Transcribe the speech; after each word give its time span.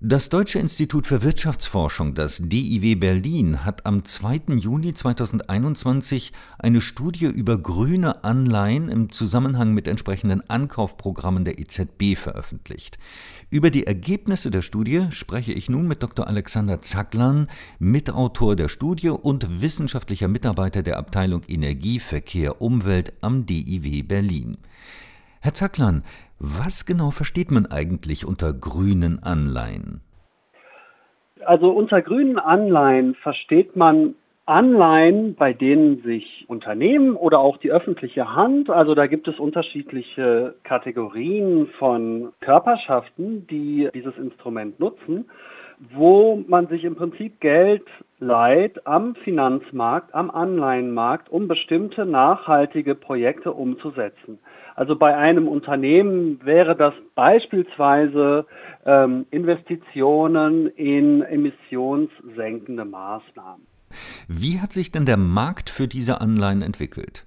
Das 0.00 0.28
Deutsche 0.28 0.60
Institut 0.60 1.08
für 1.08 1.24
Wirtschaftsforschung, 1.24 2.14
das 2.14 2.40
DIW 2.40 2.94
Berlin, 2.94 3.64
hat 3.64 3.84
am 3.84 4.04
2. 4.04 4.42
Juni 4.54 4.94
2021 4.94 6.32
eine 6.56 6.80
Studie 6.80 7.24
über 7.24 7.58
grüne 7.58 8.22
Anleihen 8.22 8.90
im 8.90 9.10
Zusammenhang 9.10 9.74
mit 9.74 9.88
entsprechenden 9.88 10.48
Ankaufprogrammen 10.48 11.44
der 11.44 11.58
EZB 11.58 12.14
veröffentlicht. 12.14 12.96
Über 13.50 13.70
die 13.70 13.88
Ergebnisse 13.88 14.52
der 14.52 14.62
Studie 14.62 15.08
spreche 15.10 15.52
ich 15.52 15.68
nun 15.68 15.88
mit 15.88 16.00
Dr. 16.00 16.28
Alexander 16.28 16.80
Zacklan, 16.80 17.48
Mitautor 17.80 18.54
der 18.54 18.68
Studie 18.68 19.08
und 19.08 19.60
wissenschaftlicher 19.60 20.28
Mitarbeiter 20.28 20.84
der 20.84 20.98
Abteilung 20.98 21.42
Energie, 21.48 21.98
Verkehr, 21.98 22.62
Umwelt 22.62 23.14
am 23.20 23.46
DIW 23.46 24.04
Berlin. 24.04 24.58
Herr 25.40 25.54
Zacklan, 25.54 26.02
was 26.38 26.86
genau 26.86 27.10
versteht 27.10 27.50
man 27.50 27.66
eigentlich 27.66 28.26
unter 28.26 28.52
grünen 28.52 29.22
Anleihen? 29.22 30.00
Also 31.44 31.70
unter 31.70 32.02
grünen 32.02 32.38
Anleihen 32.38 33.14
versteht 33.14 33.76
man 33.76 34.14
Anleihen, 34.48 35.34
bei 35.34 35.52
denen 35.52 36.02
sich 36.02 36.46
Unternehmen 36.48 37.16
oder 37.16 37.38
auch 37.40 37.58
die 37.58 37.70
öffentliche 37.70 38.34
Hand, 38.34 38.70
also 38.70 38.94
da 38.94 39.06
gibt 39.06 39.28
es 39.28 39.38
unterschiedliche 39.38 40.54
Kategorien 40.62 41.68
von 41.78 42.32
Körperschaften, 42.40 43.46
die 43.46 43.90
dieses 43.92 44.16
Instrument 44.16 44.80
nutzen, 44.80 45.26
wo 45.92 46.42
man 46.48 46.66
sich 46.68 46.84
im 46.84 46.96
Prinzip 46.96 47.40
Geld 47.40 47.84
leiht 48.20 48.86
am 48.86 49.14
Finanzmarkt, 49.14 50.14
am 50.14 50.30
Anleihenmarkt, 50.30 51.28
um 51.28 51.48
bestimmte 51.48 52.04
nachhaltige 52.04 52.94
Projekte 52.94 53.52
umzusetzen. 53.52 54.38
Also 54.74 54.96
bei 54.96 55.16
einem 55.16 55.48
Unternehmen 55.48 56.40
wäre 56.44 56.76
das 56.76 56.94
beispielsweise 57.14 58.46
ähm, 58.86 59.26
Investitionen 59.30 60.68
in 60.68 61.22
emissionssenkende 61.22 62.84
Maßnahmen. 62.84 63.66
Wie 64.28 64.60
hat 64.60 64.72
sich 64.72 64.92
denn 64.92 65.06
der 65.06 65.16
Markt 65.16 65.70
für 65.70 65.88
diese 65.88 66.20
Anleihen 66.20 66.62
entwickelt? 66.62 67.24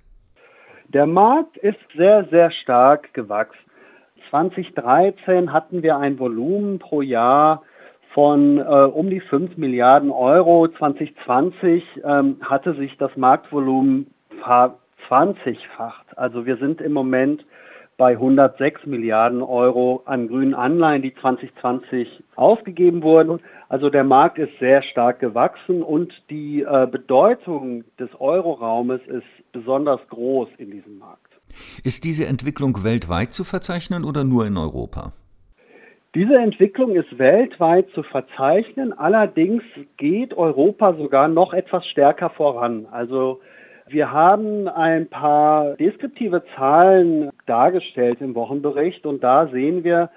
Der 0.90 1.08
Markt 1.08 1.58
ist 1.58 1.80
sehr, 1.96 2.28
sehr 2.32 2.52
stark 2.52 3.14
gewachsen. 3.14 3.58
2013 4.30 5.52
hatten 5.52 5.84
wir 5.84 5.98
ein 5.98 6.20
Volumen 6.20 6.80
pro 6.80 7.02
Jahr 7.02 7.64
von 8.14 8.58
äh, 8.58 8.62
um 8.62 9.10
die 9.10 9.22
5 9.22 9.58
Milliarden 9.58 10.12
Euro. 10.12 10.68
2020 10.68 11.84
ähm, 12.04 12.38
hatte 12.42 12.76
sich 12.76 12.98
das 12.98 13.16
Marktvolumen 13.16 14.08
20-facht. 15.10 16.18
Also 16.18 16.46
wir 16.46 16.58
sind 16.58 16.82
im 16.82 16.94
Moment 16.94 17.46
bei 17.98 18.14
106 18.14 18.88
Milliarden 18.88 19.44
Euro 19.44 20.02
an 20.06 20.28
grünen 20.28 20.56
Anleihen, 20.56 21.04
die 21.04 21.14
2020 21.14 22.24
ausgegeben 22.36 23.04
wurden. 23.04 23.40
Also 23.70 23.90
der 23.90 24.04
Markt 24.04 24.40
ist 24.40 24.58
sehr 24.60 24.82
stark 24.82 25.20
gewachsen 25.20 25.84
und 25.84 26.12
die 26.30 26.64
äh, 26.64 26.88
Bedeutung 26.92 27.84
des 28.00 28.10
Euroraumes 28.20 29.02
ist 29.08 29.28
besonders 29.52 30.00
groß 30.10 30.50
in 30.58 30.72
diesem 30.72 30.98
Markt. 30.98 31.32
Ist 31.84 32.04
diese 32.04 32.26
Entwicklung 32.26 32.84
weltweit 32.84 33.34
zu 33.34 33.44
verzeichnen 33.44 34.04
oder 34.04 34.24
nur 34.24 34.48
in 34.48 34.58
Europa? 34.58 35.14
Diese 36.14 36.38
Entwicklung 36.38 36.96
ist 36.96 37.18
weltweit 37.20 37.90
zu 37.92 38.04
verzeichnen, 38.04 38.92
allerdings 38.92 39.64
geht 39.96 40.34
Europa 40.34 40.94
sogar 40.96 41.30
noch 41.30 41.54
etwas 41.54 41.88
stärker 41.88 42.30
voran. 42.30 42.86
Also 42.92 43.40
wir 43.88 44.12
haben 44.12 44.68
ein 44.68 45.08
paar 45.08 45.78
deskriptive 45.78 46.44
Zahlen 46.54 47.30
dargestellt 47.46 48.20
im 48.20 48.36
Wochenbericht 48.36 49.06
und 49.06 49.24
da 49.24 49.48
sehen 49.48 49.86
wir, 49.86 50.10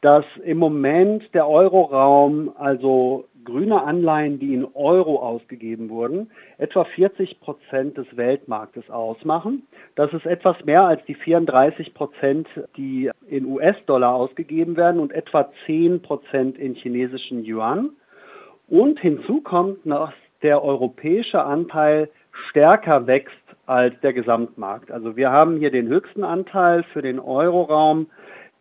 dass 0.00 0.24
im 0.42 0.56
Moment 0.56 1.34
der 1.34 1.46
Euroraum, 1.46 2.52
also 2.56 3.28
grüne 3.44 3.82
Anleihen, 3.82 4.38
die 4.38 4.54
in 4.54 4.66
Euro 4.74 5.16
ausgegeben 5.16 5.88
wurden, 5.90 6.30
etwa 6.58 6.84
40 6.84 7.40
Prozent 7.40 7.96
des 7.96 8.06
Weltmarktes 8.16 8.88
ausmachen. 8.90 9.66
Das 9.94 10.12
ist 10.12 10.26
etwas 10.26 10.56
mehr 10.64 10.86
als 10.86 11.04
die 11.06 11.14
34 11.14 11.94
Prozent, 11.94 12.48
die 12.76 13.10
in 13.28 13.46
US-Dollar 13.46 14.14
ausgegeben 14.14 14.76
werden 14.76 15.00
und 15.00 15.12
etwa 15.12 15.50
10 15.66 16.02
Prozent 16.02 16.58
in 16.58 16.74
chinesischen 16.74 17.44
Yuan. 17.44 17.90
Und 18.68 19.00
hinzu 19.00 19.40
kommt, 19.40 19.78
dass 19.84 20.12
der 20.42 20.62
europäische 20.62 21.44
Anteil 21.44 22.08
stärker 22.48 23.06
wächst 23.06 23.36
als 23.66 23.94
der 24.00 24.12
Gesamtmarkt. 24.12 24.90
Also 24.90 25.16
wir 25.16 25.30
haben 25.30 25.58
hier 25.58 25.70
den 25.70 25.88
höchsten 25.88 26.24
Anteil 26.24 26.82
für 26.92 27.02
den 27.02 27.20
Euroraum, 27.20 28.06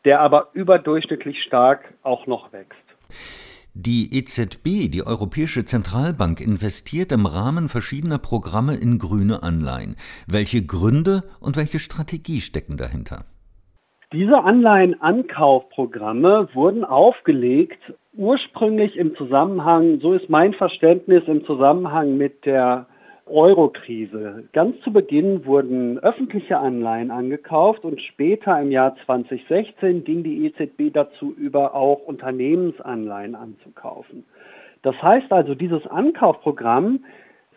der 0.06 0.22
aber 0.22 0.50
überdurchschnittlich 0.53 1.41
stark 1.41 1.94
auch 2.03 2.28
noch 2.28 2.52
wächst. 2.53 3.41
Die 3.74 4.14
EZB, 4.14 4.92
die 4.92 5.06
Europäische 5.06 5.64
Zentralbank, 5.64 6.42
investiert 6.42 7.14
im 7.14 7.26
Rahmen 7.26 7.70
verschiedener 7.70 8.18
Programme 8.18 8.76
in 8.76 8.98
grüne 8.98 9.44
Anleihen. 9.44 9.96
Welche 10.28 10.66
Gründe 10.66 11.24
und 11.40 11.56
welche 11.56 11.80
Strategie 11.80 12.42
stecken 12.42 12.76
dahinter? 12.76 13.24
Diese 14.12 14.44
Anleihenankaufprogramme 14.44 16.50
wurden 16.54 16.84
aufgelegt 16.84 17.94
ursprünglich 18.14 18.98
im 18.98 19.16
Zusammenhang, 19.16 20.02
so 20.02 20.12
ist 20.12 20.30
mein 20.30 20.53
Verständnis, 20.53 21.24
im 21.28 21.46
Zusammenhang 21.46 22.18
mit 22.18 22.46
der 22.46 22.88
Euro-Krise. 23.31 24.44
Ganz 24.53 24.80
zu 24.81 24.92
Beginn 24.94 25.46
wurden 25.46 25.97
öffentliche 26.00 26.59
Anleihen 26.59 27.12
angekauft 27.12 27.84
und 27.84 28.02
später 28.02 28.59
im 28.62 28.72
Jahr 28.72 28.96
2016 29.06 30.03
ging 30.03 30.24
die 30.24 30.46
EZB 30.46 30.94
dazu 30.94 31.34
über, 31.34 31.74
auch 31.74 32.02
Unternehmensanleihen 32.06 33.36
anzukaufen. 33.36 34.25
Das 34.81 35.02
heißt 35.02 35.31
also, 35.31 35.56
dieses 35.56 35.86
Ankaufprogramm, 35.88 37.06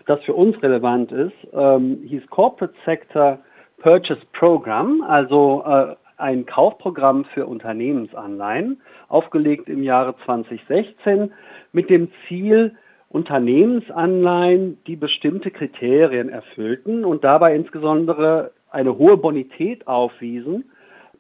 das 0.07 0.23
für 0.25 0.35
uns 0.35 0.63
relevant 0.63 1.13
ist, 1.13 1.33
ähm, 1.53 2.03
hieß 2.07 2.27
Corporate 2.29 2.75
Sector 2.85 3.39
Purchase 3.79 4.23
Program, 4.33 5.03
also 5.07 5.63
äh, 5.67 5.95
ein 6.17 6.47
Kaufprogramm 6.47 7.25
für 7.25 7.47
Unternehmensanleihen, 7.47 8.81
aufgelegt 9.09 9.69
im 9.69 9.83
Jahre 9.83 10.15
2016 10.25 11.33
mit 11.73 11.91
dem 11.91 12.09
Ziel, 12.27 12.77
Unternehmensanleihen, 13.15 14.79
die 14.89 14.97
bestimmte 14.97 15.53
Kriterien 15.53 16.29
erfüllten 16.29 17.05
und 17.05 17.23
dabei 17.23 17.55
insbesondere 17.55 18.51
eine 18.71 18.99
hohe 18.99 19.17
Bonität 19.17 19.87
aufwiesen, 19.87 20.65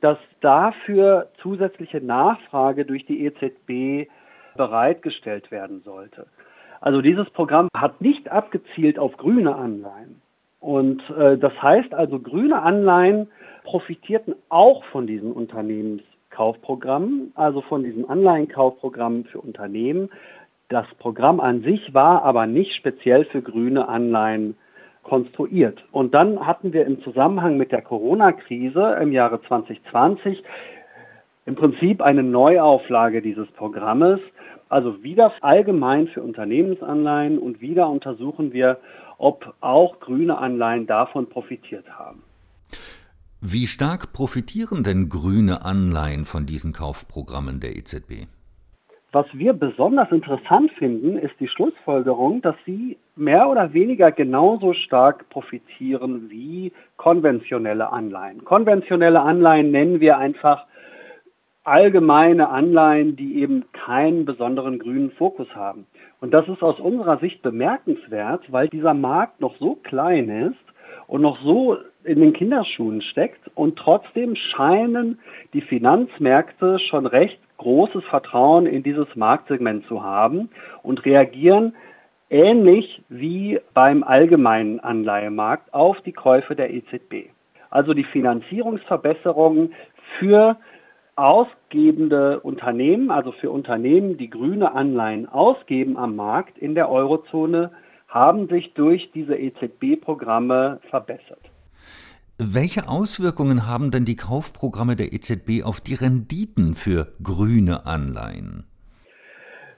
dass 0.01 0.19
dafür 0.41 1.29
zusätzliche 1.41 2.01
Nachfrage 2.01 2.85
durch 2.85 3.07
die 3.07 3.25
EZB 3.25 4.11
bereitgestellt 4.57 5.53
werden 5.53 5.83
sollte. 5.85 6.27
Also 6.81 7.01
dieses 7.01 7.31
Programm 7.31 7.69
hat 7.77 8.01
nicht 8.01 8.29
abgezielt 8.29 8.99
auf 8.99 9.17
grüne 9.17 9.55
Anleihen. 9.55 10.21
Und 10.59 11.09
äh, 11.17 11.39
das 11.39 11.53
heißt 11.63 11.95
also, 11.95 12.19
grüne 12.19 12.63
Anleihen 12.63 13.29
profitierten 13.63 14.35
auch 14.49 14.83
von 14.87 15.07
diesen 15.07 15.31
Unternehmenskaufprogrammen, 15.31 17.31
also 17.37 17.61
von 17.61 17.85
diesen 17.85 18.11
Anleihenkaufprogrammen 18.11 19.27
für 19.27 19.41
Unternehmen, 19.41 20.11
das 20.69 20.87
Programm 20.99 21.41
an 21.41 21.63
sich 21.63 21.93
war 21.95 22.23
aber 22.23 22.47
nicht 22.47 22.75
speziell 22.75 23.25
für 23.27 23.43
grüne 23.43 23.89
Anleihen 23.89 24.57
konstruiert. 25.03 25.85
Und 25.93 26.15
dann 26.15 26.47
hatten 26.47 26.73
wir 26.73 26.87
im 26.87 27.03
Zusammenhang 27.03 27.57
mit 27.57 27.71
der 27.71 27.83
Corona-Krise 27.83 28.99
im 29.01 29.13
Jahre 29.13 29.41
2020 29.43 30.43
im 31.47 31.55
Prinzip 31.55 32.01
eine 32.01 32.23
Neuauflage 32.23 33.21
dieses 33.21 33.47
Programmes, 33.49 34.19
also 34.71 35.03
wieder 35.03 35.33
allgemein 35.43 36.09
für 36.09 36.23
Unternehmensanleihen 36.23 37.39
und 37.39 37.61
wieder 37.61 37.89
untersuchen 37.89 38.53
wir, 38.53 38.79
ob 39.19 39.55
auch 39.61 40.01
grüne 40.01 40.39
Anleihen 40.39 40.87
davon 40.87 41.29
profitiert 41.29 41.87
haben. 41.91 42.23
Wie 43.41 43.67
stark 43.67 44.15
profitieren 44.15 44.85
denn 44.85 45.11
grüne 45.11 45.65
Anleihen 45.67 46.25
von 46.25 46.47
diesen 46.47 46.73
Kaufprogrammen 46.73 47.61
der 47.61 47.77
EZB? 47.77 48.27
Was 49.15 49.27
wir 49.33 49.53
besonders 49.53 50.11
interessant 50.11 50.73
finden, 50.73 51.17
ist 51.17 51.39
die 51.39 51.47
Schlussfolgerung, 51.47 52.43
dass 52.43 52.57
sie 52.67 52.97
mehr 53.15 53.49
oder 53.49 53.73
weniger 53.73 54.11
genauso 54.11 54.73
stark 54.73 55.29
profitieren 55.29 56.29
wie 56.31 56.73
konventionelle 56.97 57.93
Anleihen. 57.93 58.45
Konventionelle 58.45 59.23
Anleihen 59.23 59.71
nennen 59.71 60.01
wir 60.01 60.19
einfach 60.19 60.67
allgemeine 61.63 62.49
Anleihen, 62.49 63.15
die 63.15 63.41
eben 63.41 63.67
keinen 63.73 64.25
besonderen 64.25 64.81
grünen 64.81 65.13
Fokus 65.13 65.47
haben. 65.55 65.87
Und 66.21 66.35
das 66.35 66.49
ist 66.49 66.65
aus 66.65 66.81
unserer 66.81 67.21
Sicht 67.21 67.41
bemerkenswert, 67.41 68.51
weil 68.51 68.67
dieser 68.67 68.95
Markt 68.95 69.41
noch 69.41 69.57
so 69.61 69.77
klein 69.77 70.29
ist 70.29 70.75
und 71.07 71.23
noch 71.23 71.41
so 71.45 71.77
in 72.03 72.19
den 72.19 72.33
Kinderschuhen 72.33 73.01
steckt 73.01 73.49
und 73.55 73.79
trotzdem 73.79 74.35
scheinen 74.35 75.21
die 75.53 75.61
Finanzmärkte 75.61 76.81
schon 76.81 77.07
recht 77.07 77.39
großes 77.59 78.05
Vertrauen 78.05 78.67
in 78.67 78.83
dieses 78.83 79.07
Marktsegment 79.15 79.87
zu 79.87 80.03
haben 80.03 80.51
und 80.83 81.05
reagieren 81.05 81.75
ähnlich 82.31 83.03
wie 83.09 83.61
beim 83.75 84.03
allgemeinen 84.03 84.81
Anleihemarkt 84.81 85.73
auf 85.73 86.01
die 86.01 86.13
Käufe 86.13 86.57
der 86.57 86.73
EZB. 86.73 87.31
Also 87.71 87.95
die 87.95 88.05
Finanzierungsverbesserungen 88.05 89.75
für 90.19 90.57
ausgebende 91.17 92.41
Unternehmen, 92.41 93.11
also 93.11 93.33
für 93.33 93.51
Unternehmen, 93.51 94.17
die 94.17 94.31
grüne 94.31 94.73
Anleihen 94.75 95.29
ausgeben 95.29 95.97
am 95.97 96.17
Markt 96.17 96.59
in 96.59 96.75
der 96.75 96.91
Eurozone, 96.91 97.71
haben 98.09 98.49
sich 98.49 98.75
durch 98.75 99.11
diese 99.13 99.37
EZB-Programme 99.37 100.81
verbessert. 100.91 101.41
Welche 102.39 102.89
Auswirkungen 102.89 103.69
haben 103.69 103.93
denn 103.93 104.05
die 104.05 104.17
Kaufprogramme 104.17 104.97
der 104.97 105.13
EZB 105.13 105.65
auf 105.65 105.81
die 105.81 105.95
Renditen 105.95 106.75
für 106.75 107.13
grüne 107.23 107.87
Anleihen? 107.87 108.65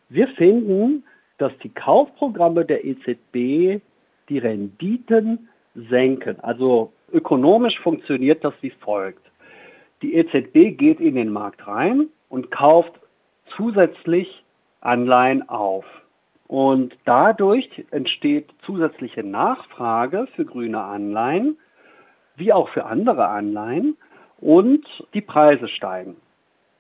Wir 0.09 0.27
finden, 0.29 1.05
dass 1.37 1.53
die 1.63 1.69
Kaufprogramme 1.69 2.65
der 2.65 2.83
EZB 2.83 3.83
die 4.31 4.39
Renditen 4.39 5.51
senken. 5.75 6.41
Also 6.41 6.95
ökonomisch 7.13 7.79
funktioniert 7.79 8.43
das 8.43 8.55
wie 8.63 8.71
folgt. 8.71 9.31
Die 10.01 10.15
EZB 10.15 10.79
geht 10.79 11.01
in 11.01 11.17
den 11.17 11.31
Markt 11.31 11.67
rein 11.67 12.07
und 12.31 12.51
kauft 12.51 12.93
zusätzlich 13.55 14.45
Anleihen 14.81 15.47
auf. 15.51 15.85
Und 16.47 16.97
dadurch 17.05 17.85
entsteht 17.91 18.49
zusätzliche 18.65 19.23
Nachfrage 19.23 20.27
für 20.35 20.47
grüne 20.47 20.81
Anleihen, 20.81 21.59
wie 22.37 22.53
auch 22.53 22.69
für 22.69 22.85
andere 22.87 23.29
Anleihen, 23.29 23.97
und 24.41 24.87
die 25.15 25.21
Preise 25.21 25.69
steigen. 25.69 26.17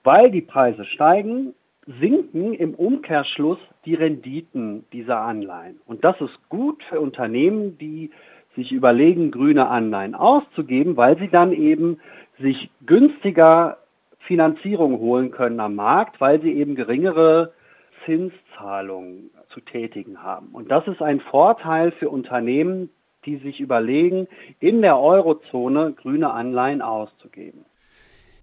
Weil 0.04 0.30
die 0.30 0.42
Preise 0.42 0.84
steigen, 0.84 1.54
sinken 2.00 2.54
im 2.54 2.74
Umkehrschluss 2.74 3.58
die 3.84 3.94
Renditen 3.94 4.84
dieser 4.92 5.20
Anleihen. 5.20 5.80
Und 5.86 6.04
das 6.04 6.20
ist 6.20 6.36
gut 6.48 6.82
für 6.84 7.00
Unternehmen, 7.00 7.78
die 7.78 8.10
sich 8.56 8.72
überlegen, 8.72 9.30
grüne 9.30 9.68
Anleihen 9.68 10.14
auszugeben, 10.14 10.96
weil 10.96 11.18
sie 11.18 11.28
dann 11.28 11.52
eben 11.52 12.00
sich 12.38 12.70
günstiger 12.84 13.78
Finanzierung 14.18 14.98
holen 14.98 15.30
können 15.30 15.60
am 15.60 15.76
Markt, 15.76 16.20
weil 16.20 16.40
sie 16.40 16.52
eben 16.52 16.74
geringere 16.74 17.52
Zinszahlungen 18.04 19.30
zu 19.50 19.60
tätigen 19.60 20.22
haben. 20.22 20.48
Und 20.52 20.70
das 20.70 20.86
ist 20.88 21.02
ein 21.02 21.20
Vorteil 21.20 21.92
für 21.92 22.10
Unternehmen, 22.10 22.90
die 23.26 23.36
sich 23.38 23.60
überlegen, 23.60 24.28
in 24.60 24.80
der 24.80 24.98
Eurozone 24.98 25.92
grüne 25.92 26.30
Anleihen 26.30 26.80
auszugeben. 26.80 27.64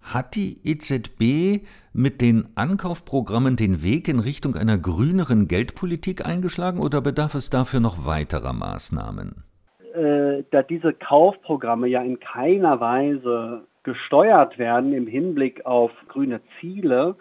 Hat 0.02 0.36
die 0.36 0.58
EZB 0.66 1.66
mit 1.94 2.22
den 2.22 2.50
Ankaufprogrammen 2.56 3.56
den 3.56 3.82
Weg 3.84 4.10
in 4.10 4.20
Richtung 4.20 4.56
einer 4.56 4.78
grüneren 4.78 5.48
Geldpolitik 5.48 6.26
eingeschlagen 6.26 6.80
oder 6.80 7.02
bedarf 7.02 7.36
es 7.36 7.50
dafür 7.50 7.80
noch 7.80 8.06
weiterer 8.06 8.52
Maßnahmen? 8.52 9.44
Äh, 9.94 10.44
da 10.52 10.62
diese 10.62 10.92
Kaufprogramme 10.92 11.88
ja 11.88 12.02
in 12.02 12.20
keiner 12.20 12.82
Weise 12.82 13.62
gesteuert 13.84 14.58
werden 14.58 14.94
im 14.94 15.08
Hinblick 15.08 15.66
auf 15.66 15.92
grüne 16.10 16.42
Ziele, 16.60 17.16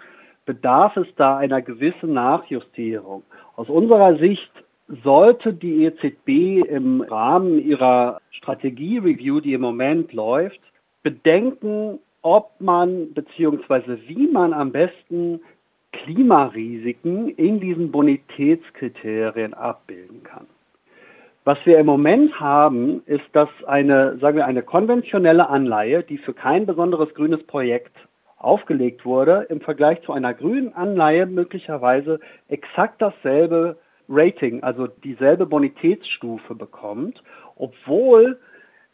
bedarf 0.45 0.97
es 0.97 1.07
da 1.17 1.37
einer 1.37 1.63
gewissen 1.63 2.15
Nachjustierung. 2.15 3.23
Aus 3.57 3.69
unserer 3.69 4.17
Sicht 4.19 4.51
sollte 4.89 5.53
die 5.53 5.85
EZB 5.85 6.69
im 6.69 7.01
Rahmen 7.01 7.59
ihrer 7.59 8.21
Strategie-Review, 8.31 9.41
die 9.41 9.55
im 9.55 9.61
Moment 9.61 10.13
läuft, 10.13 10.61
bedenken, 11.03 11.99
ob 12.23 12.53
man 12.61 13.13
bzw. 13.13 13.99
wie 14.07 14.29
man 14.29 14.53
am 14.53 14.71
besten 14.73 15.41
Klimarisiken 15.93 17.29
in 17.31 17.61
diesen 17.61 17.91
Bonitätskriterien 17.91 19.55
abbilden 19.55 20.23
kann. 20.23 20.47
Was 21.45 21.59
wir 21.65 21.79
im 21.79 21.87
Moment 21.87 22.39
haben, 22.39 23.03
ist, 23.07 23.25
dass 23.33 23.49
eine, 23.67 24.17
sagen 24.19 24.37
wir, 24.37 24.47
eine 24.47 24.63
konventionelle 24.63 25.49
Anleihe, 25.49 26.05
die 26.05 26.19
für 26.19 26.33
kein 26.33 26.67
besonderes 26.67 27.13
grünes 27.15 27.43
Projekt 27.43 27.97
aufgelegt 28.39 29.05
wurde, 29.05 29.47
im 29.49 29.61
Vergleich 29.61 30.03
zu 30.03 30.13
einer 30.13 30.35
grünen 30.35 30.73
Anleihe 30.75 31.27
möglicherweise 31.27 32.21
exakt 32.49 33.03
dasselbe 33.03 33.77
Rating, 34.13 34.63
also 34.63 34.87
dieselbe 34.87 35.47
Bonitätsstufe 35.47 36.55
bekommt, 36.55 37.23
obwohl 37.57 38.39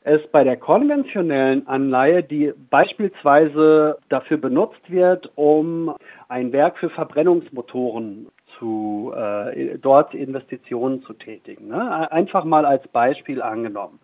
es 0.02 0.26
bei 0.28 0.44
der 0.44 0.56
konventionellen 0.56 1.66
Anleihe, 1.66 2.22
die 2.22 2.52
beispielsweise 2.70 3.98
dafür 4.08 4.38
benutzt 4.38 4.80
wird, 4.88 5.30
um 5.34 5.94
ein 6.28 6.52
Werk 6.52 6.78
für 6.78 6.88
Verbrennungsmotoren 6.88 8.28
zu 8.58 9.12
äh, 9.14 9.76
dort 9.78 10.14
Investitionen 10.14 11.02
zu 11.02 11.12
tätigen. 11.12 11.68
Ne? 11.68 12.10
Einfach 12.10 12.44
mal 12.44 12.64
als 12.64 12.86
Beispiel 12.88 13.42
angenommen. 13.42 13.98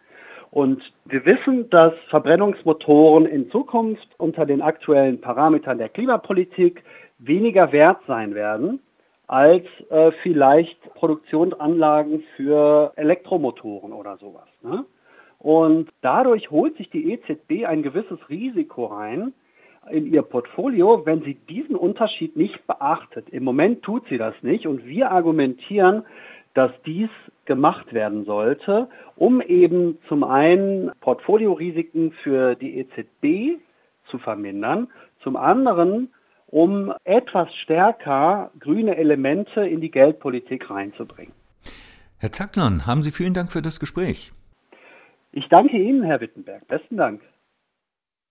Und 0.50 0.82
wir 1.04 1.24
wissen, 1.26 1.70
dass 1.70 1.94
Verbrennungsmotoren 2.10 3.26
in 3.26 3.50
Zukunft 3.50 4.08
unter 4.18 4.46
den 4.46 4.62
aktuellen 4.62 5.20
Parametern 5.20 5.78
der 5.78 5.88
Klimapolitik 5.88 6.84
weniger 7.18 7.72
wert 7.72 7.98
sein 8.06 8.34
werden 8.34 8.80
als 9.26 9.64
äh, 9.90 10.12
vielleicht 10.22 10.80
Produktionsanlagen 10.94 12.22
für 12.36 12.92
Elektromotoren 12.96 13.92
oder 13.92 14.16
sowas. 14.18 14.48
Ne? 14.62 14.84
Und 15.38 15.90
dadurch 16.00 16.50
holt 16.50 16.76
sich 16.76 16.90
die 16.90 17.12
EZB 17.12 17.66
ein 17.66 17.82
gewisses 17.82 18.18
Risiko 18.28 18.86
rein 18.86 19.32
in 19.90 20.12
ihr 20.12 20.22
Portfolio, 20.22 21.04
wenn 21.04 21.22
sie 21.22 21.34
diesen 21.34 21.76
Unterschied 21.76 22.36
nicht 22.36 22.66
beachtet. 22.66 23.28
Im 23.30 23.44
Moment 23.44 23.82
tut 23.82 24.08
sie 24.08 24.16
das 24.16 24.34
nicht 24.42 24.66
und 24.66 24.86
wir 24.86 25.10
argumentieren, 25.10 26.04
dass 26.54 26.70
dies 26.86 27.10
gemacht 27.44 27.92
werden 27.92 28.24
sollte, 28.24 28.88
um 29.16 29.42
eben 29.42 29.98
zum 30.08 30.24
einen 30.24 30.92
Portfoliorisiken 31.00 32.12
für 32.22 32.54
die 32.54 32.78
EZB 32.78 33.58
zu 34.10 34.18
vermindern, 34.18 34.88
zum 35.22 35.36
anderen 35.36 36.10
um 36.46 36.92
etwas 37.04 37.48
stärker 37.62 38.50
grüne 38.58 38.96
Elemente 38.96 39.66
in 39.66 39.80
die 39.80 39.90
Geldpolitik 39.90 40.70
reinzubringen. 40.70 41.32
Herr 42.18 42.32
Zacklern, 42.32 42.86
haben 42.86 43.02
Sie 43.02 43.10
vielen 43.10 43.34
Dank 43.34 43.52
für 43.52 43.62
das 43.62 43.80
Gespräch. 43.80 44.32
Ich 45.32 45.48
danke 45.48 45.76
Ihnen, 45.76 46.04
Herr 46.04 46.20
Wittenberg. 46.20 46.66
Besten 46.68 46.96
Dank. 46.96 47.20